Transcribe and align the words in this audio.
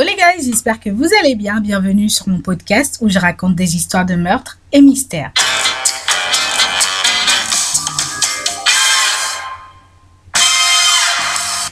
Oh 0.00 0.02
les 0.04 0.14
gars, 0.14 0.30
j'espère 0.40 0.78
que 0.78 0.90
vous 0.90 1.08
allez 1.20 1.34
bien. 1.34 1.60
Bienvenue 1.60 2.08
sur 2.08 2.28
mon 2.28 2.40
podcast 2.40 2.98
où 3.00 3.08
je 3.08 3.18
raconte 3.18 3.56
des 3.56 3.74
histoires 3.74 4.06
de 4.06 4.14
meurtres 4.14 4.60
et 4.72 4.80
mystères. 4.80 5.32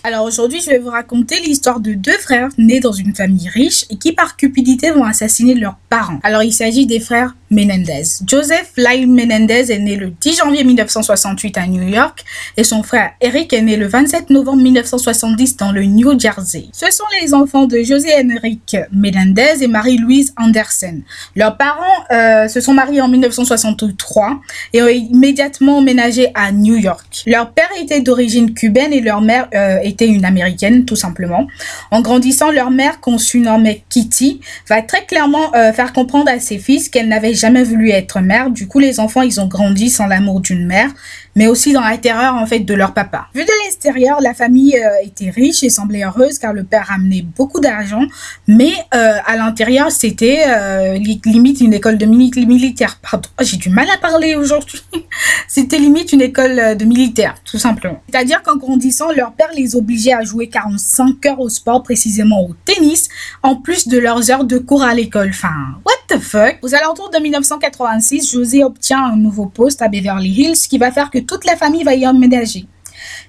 Alors 0.02 0.24
aujourd'hui, 0.24 0.60
je 0.60 0.70
vais 0.70 0.78
vous 0.78 0.90
raconter 0.90 1.38
l'histoire 1.40 1.78
de 1.78 1.94
deux 1.94 2.18
frères 2.18 2.48
nés 2.58 2.80
dans 2.80 2.90
une 2.90 3.14
famille 3.14 3.48
riche 3.48 3.84
et 3.90 3.96
qui 3.96 4.12
par 4.12 4.36
cupidité 4.36 4.90
vont 4.90 5.04
assassiner 5.04 5.54
leurs 5.54 5.76
parents. 5.88 6.18
Alors 6.24 6.42
il 6.42 6.52
s'agit 6.52 6.86
des 6.86 7.00
frères 7.00 7.36
Menendez. 7.50 8.02
Joseph 8.26 8.72
Lyle 8.76 9.08
Menendez 9.08 9.70
est 9.70 9.78
né 9.78 9.96
le 9.96 10.10
10 10.10 10.36
janvier 10.36 10.64
1968 10.64 11.58
à 11.58 11.66
New 11.66 11.88
York 11.88 12.24
et 12.56 12.64
son 12.64 12.82
frère 12.82 13.12
Eric 13.20 13.52
est 13.52 13.62
né 13.62 13.76
le 13.76 13.86
27 13.86 14.30
novembre 14.30 14.62
1970 14.62 15.56
dans 15.56 15.72
le 15.72 15.84
New 15.84 16.18
Jersey. 16.18 16.66
Ce 16.72 16.90
sont 16.90 17.04
les 17.20 17.34
enfants 17.34 17.66
de 17.66 17.82
José 17.82 18.08
Henrik 18.14 18.76
Menendez 18.92 19.62
et 19.62 19.68
Marie-Louise 19.68 20.34
Anderson. 20.36 21.00
Leurs 21.34 21.56
parents 21.56 21.82
euh, 22.10 22.48
se 22.48 22.60
sont 22.60 22.74
mariés 22.74 23.00
en 23.00 23.08
1963 23.08 24.40
et 24.72 24.82
ont 24.82 24.88
immédiatement 24.88 25.78
emménagé 25.78 26.30
à 26.34 26.52
New 26.52 26.76
York. 26.76 27.22
Leur 27.26 27.52
père 27.52 27.70
était 27.80 28.00
d'origine 28.00 28.54
cubaine 28.54 28.92
et 28.92 29.00
leur 29.00 29.20
mère 29.20 29.48
euh, 29.54 29.78
était 29.82 30.08
une 30.08 30.24
américaine 30.24 30.84
tout 30.84 30.96
simplement. 30.96 31.46
En 31.90 32.00
grandissant, 32.00 32.50
leur 32.50 32.70
mère, 32.70 33.00
qu'on 33.00 33.18
surnommait 33.18 33.84
Kitty, 33.88 34.40
va 34.68 34.82
très 34.82 35.04
clairement 35.04 35.54
euh, 35.54 35.72
faire 35.72 35.92
comprendre 35.92 36.30
à 36.30 36.40
ses 36.40 36.58
fils 36.58 36.88
qu'elle 36.88 37.08
n'avait 37.08 37.34
jamais 37.36 37.62
voulu 37.62 37.90
être 37.90 38.20
mère. 38.20 38.50
Du 38.50 38.66
coup, 38.66 38.78
les 38.78 39.00
enfants, 39.00 39.22
ils 39.22 39.40
ont 39.40 39.46
grandi 39.46 39.90
sans 39.90 40.06
l'amour 40.06 40.40
d'une 40.40 40.66
mère 40.66 40.90
mais 41.36 41.46
aussi 41.46 41.72
dans 41.72 41.82
la 41.82 41.96
terreur 41.98 42.34
en 42.34 42.46
fait 42.46 42.60
de 42.60 42.74
leur 42.74 42.94
papa. 42.94 43.28
Vu 43.34 43.44
de 43.44 43.64
l'extérieur, 43.64 44.20
la 44.20 44.34
famille 44.34 44.76
euh, 44.76 45.04
était 45.06 45.30
riche 45.30 45.62
et 45.62 45.70
semblait 45.70 46.02
heureuse 46.02 46.38
car 46.38 46.52
le 46.52 46.64
père 46.64 46.90
amenait 46.90 47.22
beaucoup 47.22 47.60
d'argent, 47.60 48.02
mais 48.48 48.72
euh, 48.94 49.18
à 49.24 49.36
l'intérieur 49.36 49.92
c'était 49.92 50.44
euh, 50.48 50.98
limite 51.24 51.60
une 51.60 51.74
école 51.74 51.98
de 51.98 52.06
militaire. 52.06 52.98
Pardon, 53.02 53.28
oh, 53.38 53.44
j'ai 53.44 53.58
du 53.58 53.68
mal 53.68 53.86
à 53.90 53.98
parler 53.98 54.34
aujourd'hui. 54.34 54.82
c'était 55.48 55.78
limite 55.78 56.12
une 56.12 56.22
école 56.22 56.76
de 56.76 56.84
militaire, 56.86 57.34
tout 57.44 57.58
simplement. 57.58 58.02
C'est-à-dire 58.10 58.42
qu'en 58.42 58.56
grandissant, 58.56 59.12
leur 59.12 59.32
père 59.32 59.50
les 59.54 59.76
obligeait 59.76 60.14
à 60.14 60.22
jouer 60.22 60.48
45 60.48 61.26
heures 61.26 61.40
au 61.40 61.50
sport, 61.50 61.82
précisément 61.82 62.42
au 62.46 62.54
tennis, 62.64 63.08
en 63.42 63.56
plus 63.56 63.88
de 63.88 63.98
leurs 63.98 64.30
heures 64.30 64.44
de 64.44 64.56
cours 64.56 64.82
à 64.82 64.94
l'école. 64.94 65.28
Enfin, 65.28 65.52
what 65.84 65.95
the 66.08 66.18
fuck? 66.18 66.58
Aux 66.62 66.74
alentours 66.74 67.10
de 67.10 67.18
1986, 67.18 68.32
José 68.32 68.64
obtient 68.64 69.04
un 69.04 69.16
nouveau 69.16 69.46
poste 69.46 69.82
à 69.82 69.88
Beverly 69.88 70.30
Hills 70.30 70.68
qui 70.68 70.78
va 70.78 70.90
faire 70.90 71.10
que 71.10 71.18
toute 71.18 71.44
la 71.44 71.56
famille 71.56 71.84
va 71.84 71.94
y 71.94 72.06
emménager. 72.06 72.66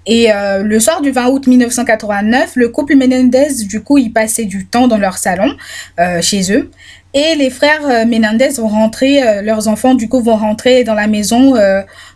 Et 0.06 0.32
euh, 0.32 0.64
le 0.64 0.80
soir 0.80 1.02
du 1.02 1.12
20 1.12 1.28
août 1.28 1.48
1989, 1.48 2.54
le 2.56 2.70
couple 2.70 2.96
Menendez, 2.96 3.66
du 3.66 3.82
coup, 3.82 3.98
il 3.98 4.12
passait 4.12 4.46
du 4.46 4.66
temps 4.66 4.88
dans 4.88 4.98
leur 4.98 5.18
salon, 5.18 5.56
euh, 6.00 6.22
chez 6.22 6.54
eux. 6.54 6.72
Et 7.14 7.36
les 7.36 7.50
frères 7.50 7.86
euh, 7.86 8.06
Menendez 8.06 8.50
vont 8.58 8.68
rentrer, 8.68 9.42
leurs 9.42 9.68
enfants, 9.68 9.96
du 9.96 10.08
coup, 10.08 10.22
vont 10.22 10.38
rentrer 10.38 10.84
dans 10.84 10.94
la 10.94 11.08
maison 11.08 11.56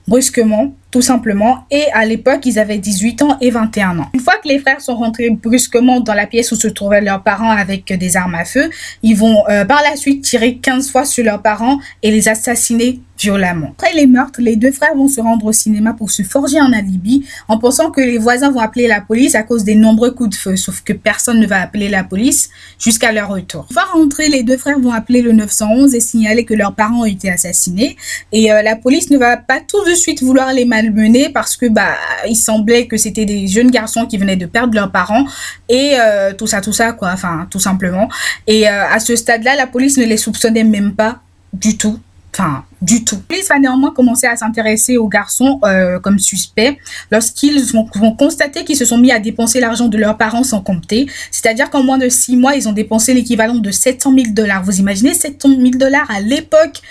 brusquement 0.07 0.73
tout 0.91 1.01
simplement. 1.01 1.65
Et 1.71 1.85
à 1.93 2.05
l'époque, 2.05 2.45
ils 2.45 2.59
avaient 2.59 2.77
18 2.77 3.21
ans 3.21 3.37
et 3.41 3.49
21 3.49 3.99
ans. 3.99 4.09
Une 4.13 4.19
fois 4.19 4.35
que 4.43 4.47
les 4.47 4.59
frères 4.59 4.81
sont 4.81 4.95
rentrés 4.95 5.29
brusquement 5.29 6.01
dans 6.01 6.13
la 6.13 6.27
pièce 6.27 6.51
où 6.51 6.55
se 6.55 6.67
trouvaient 6.67 7.01
leurs 7.01 7.23
parents 7.23 7.49
avec 7.49 7.91
des 7.91 8.17
armes 8.17 8.35
à 8.35 8.45
feu, 8.45 8.69
ils 9.01 9.15
vont 9.15 9.43
euh, 9.49 9.65
par 9.65 9.81
la 9.81 9.95
suite 9.95 10.23
tirer 10.23 10.57
15 10.57 10.91
fois 10.91 11.05
sur 11.05 11.23
leurs 11.23 11.41
parents 11.41 11.79
et 12.03 12.11
les 12.11 12.27
assassiner 12.27 12.99
violemment. 13.21 13.73
Après 13.77 13.93
les 13.93 14.07
meurtres, 14.07 14.41
les 14.41 14.55
deux 14.55 14.71
frères 14.71 14.95
vont 14.95 15.07
se 15.07 15.21
rendre 15.21 15.45
au 15.45 15.51
cinéma 15.51 15.93
pour 15.93 16.11
se 16.11 16.23
forger 16.23 16.59
un 16.59 16.73
alibi 16.73 17.25
en 17.47 17.57
pensant 17.57 17.91
que 17.91 18.01
les 18.01 18.17
voisins 18.17 18.51
vont 18.51 18.59
appeler 18.59 18.87
la 18.87 19.01
police 19.01 19.35
à 19.35 19.43
cause 19.43 19.63
des 19.63 19.75
nombreux 19.75 20.11
coups 20.11 20.31
de 20.31 20.35
feu, 20.35 20.55
sauf 20.55 20.81
que 20.81 20.93
personne 20.93 21.39
ne 21.39 21.47
va 21.47 21.61
appeler 21.61 21.89
la 21.89 22.03
police 22.03 22.49
jusqu'à 22.79 23.11
leur 23.11 23.29
retour. 23.29 23.67
Une 23.69 23.73
fois 23.73 23.85
rentrés, 23.93 24.29
les 24.29 24.43
deux 24.43 24.57
frères 24.57 24.79
vont 24.79 24.91
appeler 24.91 25.21
le 25.21 25.33
911 25.33 25.93
et 25.93 25.99
signaler 25.99 26.45
que 26.45 26.53
leurs 26.53 26.73
parents 26.73 27.01
ont 27.01 27.05
été 27.05 27.29
assassinés 27.29 27.97
et 28.31 28.51
euh, 28.51 28.61
la 28.61 28.75
police 28.75 29.09
ne 29.11 29.17
va 29.17 29.37
pas 29.37 29.59
tout 29.59 29.83
de 29.85 29.93
suite 29.93 30.23
vouloir 30.23 30.53
les 30.53 30.65
mener 30.65 31.29
parce 31.29 31.57
que 31.57 31.67
bah 31.67 31.95
il 32.27 32.35
semblait 32.35 32.87
que 32.87 32.97
c'était 32.97 33.25
des 33.25 33.47
jeunes 33.47 33.71
garçons 33.71 34.05
qui 34.05 34.17
venaient 34.17 34.35
de 34.35 34.45
perdre 34.45 34.73
leurs 34.73 34.91
parents 34.91 35.25
et 35.69 35.93
euh, 35.99 36.33
tout 36.33 36.47
ça 36.47 36.61
tout 36.61 36.73
ça 36.73 36.93
quoi 36.93 37.11
enfin 37.11 37.47
tout 37.49 37.59
simplement 37.59 38.07
et 38.47 38.67
euh, 38.67 38.87
à 38.89 38.99
ce 38.99 39.15
stade-là 39.15 39.55
la 39.55 39.67
police 39.67 39.97
ne 39.97 40.05
les 40.05 40.17
soupçonnait 40.17 40.63
même 40.63 40.93
pas 40.93 41.19
du 41.53 41.77
tout 41.77 41.99
Enfin, 42.33 42.63
du 42.81 43.03
tout. 43.03 43.15
La 43.15 43.21
police 43.35 43.47
va 43.49 43.59
néanmoins 43.59 43.91
commencer 43.91 44.27
à 44.27 44.35
s'intéresser 44.35 44.97
aux 44.97 45.07
garçons 45.07 45.59
euh, 45.63 45.99
comme 45.99 46.19
suspects 46.19 46.77
lorsqu'ils 47.11 47.63
vont, 47.71 47.87
vont, 47.95 48.15
constater 48.15 48.63
qu'ils 48.63 48.77
se 48.77 48.85
sont 48.85 48.97
mis 48.97 49.11
à 49.11 49.19
dépenser 49.19 49.59
l'argent 49.59 49.87
de 49.87 49.97
leurs 49.97 50.17
parents 50.17 50.43
sans 50.43 50.61
compter. 50.61 51.07
C'est-à-dire 51.31 51.69
qu'en 51.69 51.83
moins 51.83 51.97
de 51.97 52.09
six 52.09 52.35
mois, 52.35 52.55
ils 52.55 52.67
ont 52.67 52.73
dépensé 52.73 53.13
l'équivalent 53.13 53.55
de 53.55 53.71
700 53.71 54.13
000 54.15 54.27
dollars. 54.31 54.63
Vous 54.63 54.79
imaginez 54.79 55.13
700 55.13 55.49
000 55.49 55.71
dollars 55.75 56.09
à 56.09 56.19
l'époque? 56.19 56.81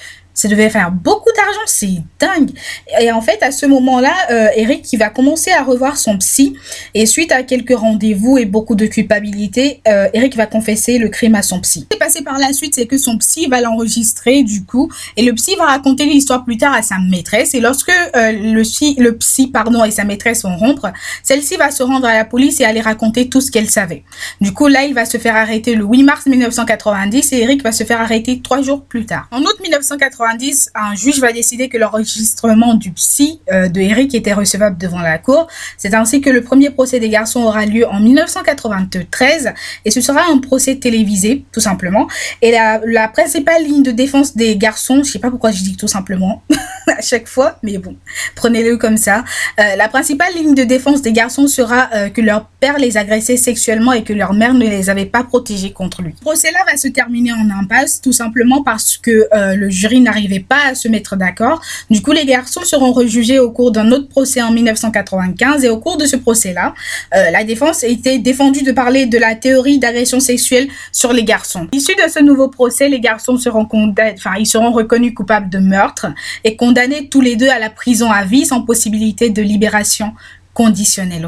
Ça 0.40 0.48
devait 0.48 0.70
faire 0.70 0.90
beaucoup 0.90 1.28
d'argent, 1.36 1.60
c'est 1.66 2.02
dingue. 2.18 2.50
Et 2.98 3.12
en 3.12 3.20
fait, 3.20 3.42
à 3.42 3.52
ce 3.52 3.66
moment-là, 3.66 4.14
euh, 4.30 4.48
Eric 4.56 4.80
qui 4.82 4.96
va 4.96 5.10
commencer 5.10 5.50
à 5.50 5.62
revoir 5.62 5.98
son 5.98 6.16
psy 6.16 6.56
et 6.94 7.04
suite 7.04 7.30
à 7.30 7.42
quelques 7.42 7.76
rendez-vous 7.76 8.38
et 8.38 8.46
beaucoup 8.46 8.74
de 8.74 8.86
culpabilité, 8.86 9.82
euh, 9.86 10.08
Eric 10.14 10.36
va 10.36 10.46
confesser 10.46 10.96
le 10.96 11.10
crime 11.10 11.34
à 11.34 11.42
son 11.42 11.60
psy. 11.60 11.80
Ce 11.80 11.84
qui 11.84 11.96
est 11.96 11.98
passé 11.98 12.22
par 12.22 12.38
la 12.38 12.54
suite, 12.54 12.74
c'est 12.74 12.86
que 12.86 12.96
son 12.96 13.18
psy 13.18 13.48
va 13.48 13.60
l'enregistrer 13.60 14.42
du 14.42 14.64
coup 14.64 14.90
et 15.18 15.22
le 15.22 15.34
psy 15.34 15.56
va 15.56 15.66
raconter 15.66 16.06
l'histoire 16.06 16.42
plus 16.46 16.56
tard 16.56 16.72
à 16.72 16.80
sa 16.80 16.96
maîtresse 16.98 17.54
et 17.54 17.60
lorsque 17.60 17.90
euh, 17.90 18.32
le, 18.32 18.62
psy, 18.62 18.96
le 18.98 19.18
psy 19.18 19.48
pardon 19.48 19.84
et 19.84 19.90
sa 19.90 20.04
maîtresse 20.04 20.44
vont 20.44 20.56
rompre, 20.56 20.90
celle-ci 21.22 21.56
va 21.56 21.70
se 21.70 21.82
rendre 21.82 22.06
à 22.06 22.14
la 22.14 22.24
police 22.24 22.60
et 22.60 22.64
aller 22.64 22.80
raconter 22.80 23.28
tout 23.28 23.42
ce 23.42 23.50
qu'elle 23.50 23.68
savait. 23.68 24.04
Du 24.40 24.54
coup, 24.54 24.68
là, 24.68 24.84
il 24.84 24.94
va 24.94 25.04
se 25.04 25.18
faire 25.18 25.36
arrêter 25.36 25.74
le 25.74 25.84
8 25.84 26.02
mars 26.02 26.24
1990 26.24 27.34
et 27.34 27.42
Eric 27.42 27.62
va 27.62 27.72
se 27.72 27.84
faire 27.84 28.00
arrêter 28.00 28.40
trois 28.40 28.62
jours 28.62 28.84
plus 28.84 29.04
tard. 29.04 29.28
En 29.32 29.42
août 29.42 29.56
1990, 29.60 30.29
un 30.74 30.94
juge 30.94 31.20
va 31.20 31.32
décider 31.32 31.68
que 31.68 31.78
l'enregistrement 31.78 32.74
du 32.74 32.92
psy 32.92 33.40
euh, 33.52 33.68
de 33.68 33.80
Eric 33.80 34.14
était 34.14 34.32
recevable 34.32 34.78
devant 34.78 35.00
la 35.00 35.18
cour. 35.18 35.46
C'est 35.76 35.94
ainsi 35.94 36.20
que 36.20 36.30
le 36.30 36.42
premier 36.42 36.70
procès 36.70 37.00
des 37.00 37.08
garçons 37.08 37.42
aura 37.42 37.66
lieu 37.66 37.86
en 37.86 38.00
1993 38.00 39.52
et 39.84 39.90
ce 39.90 40.00
sera 40.00 40.22
un 40.30 40.38
procès 40.38 40.76
télévisé, 40.76 41.44
tout 41.52 41.60
simplement. 41.60 42.08
Et 42.42 42.50
la, 42.50 42.80
la 42.84 43.08
principale 43.08 43.64
ligne 43.64 43.82
de 43.82 43.90
défense 43.90 44.36
des 44.36 44.56
garçons, 44.56 45.02
je 45.02 45.12
sais 45.12 45.18
pas 45.18 45.30
pourquoi 45.30 45.50
je 45.50 45.62
dis 45.62 45.76
tout 45.76 45.88
simplement 45.88 46.42
à 46.86 47.00
chaque 47.00 47.28
fois, 47.28 47.58
mais 47.62 47.78
bon, 47.78 47.96
prenez-le 48.34 48.76
comme 48.76 48.96
ça. 48.96 49.24
Euh, 49.58 49.76
la 49.76 49.88
principale 49.88 50.34
ligne 50.34 50.54
de 50.54 50.64
défense 50.64 51.02
des 51.02 51.12
garçons 51.12 51.46
sera 51.46 51.88
euh, 51.94 52.08
que 52.08 52.20
leur 52.20 52.46
père 52.60 52.78
les 52.78 52.96
agressait 52.96 53.36
sexuellement 53.36 53.92
et 53.92 54.04
que 54.04 54.12
leur 54.12 54.32
mère 54.32 54.54
ne 54.54 54.66
les 54.66 54.90
avait 54.90 55.06
pas 55.06 55.24
protégés 55.24 55.72
contre 55.72 56.02
lui. 56.02 56.12
Le 56.12 56.20
procès-là 56.20 56.60
va 56.70 56.76
se 56.76 56.88
terminer 56.88 57.32
en 57.32 57.48
impasse, 57.50 58.00
tout 58.00 58.12
simplement 58.12 58.62
parce 58.62 58.96
que 58.96 59.28
le 59.32 59.70
jury 59.70 60.00
n'arrive 60.00 60.19
pas 60.40 60.68
à 60.68 60.74
se 60.74 60.88
mettre 60.88 61.16
d'accord. 61.16 61.60
Du 61.90 62.02
coup, 62.02 62.12
les 62.12 62.24
garçons 62.24 62.62
seront 62.64 62.92
rejugés 62.92 63.38
au 63.38 63.50
cours 63.50 63.70
d'un 63.70 63.90
autre 63.92 64.08
procès 64.08 64.42
en 64.42 64.50
1995 64.52 65.64
et 65.64 65.68
au 65.68 65.78
cours 65.78 65.96
de 65.96 66.06
ce 66.06 66.16
procès-là, 66.16 66.74
euh, 67.14 67.30
la 67.30 67.44
défense 67.44 67.82
été 67.84 68.18
défendue 68.18 68.62
de 68.62 68.72
parler 68.72 69.06
de 69.06 69.18
la 69.18 69.34
théorie 69.34 69.78
d'agression 69.78 70.20
sexuelle 70.20 70.68
sur 70.92 71.12
les 71.12 71.24
garçons. 71.24 71.68
Issu 71.72 71.94
de 71.94 72.10
ce 72.10 72.20
nouveau 72.20 72.48
procès, 72.48 72.88
les 72.88 73.00
garçons 73.00 73.36
seront 73.36 73.64
condamnés, 73.64 74.14
enfin, 74.16 74.34
ils 74.38 74.46
seront 74.46 74.72
reconnus 74.72 75.14
coupables 75.14 75.48
de 75.48 75.58
meurtre 75.58 76.06
et 76.44 76.56
condamnés 76.56 77.08
tous 77.08 77.20
les 77.20 77.36
deux 77.36 77.48
à 77.48 77.58
la 77.58 77.70
prison 77.70 78.10
à 78.10 78.24
vie 78.24 78.46
sans 78.46 78.62
possibilité 78.62 79.30
de 79.30 79.42
libération 79.42 80.12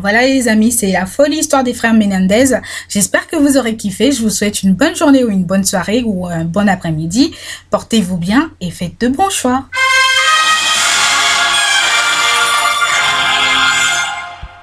Voilà 0.01 0.27
les 0.27 0.47
amis, 0.47 0.73
c'est 0.73 0.93
la 0.93 1.07
folle 1.07 1.33
histoire 1.33 1.65
des 1.65 1.73
frères 1.73 1.95
Menendez. 1.95 2.59
J'espère 2.89 3.27
que 3.27 3.37
vous 3.37 3.57
aurez 3.57 3.77
kiffé. 3.77 4.13
Je 4.13 4.21
vous 4.21 4.29
souhaite 4.29 4.63
une 4.63 4.75
bonne 4.75 4.95
journée 4.95 5.25
ou 5.25 5.31
une 5.31 5.45
bonne 5.45 5.65
soirée 5.65 6.03
ou 6.05 6.27
un 6.27 6.45
bon 6.45 6.69
après-midi. 6.69 7.33
Portez-vous 7.71 8.19
bien 8.19 8.51
et 8.61 8.71
faites 8.71 9.01
de 9.01 9.09
bons 9.09 9.31
choix. 9.31 9.65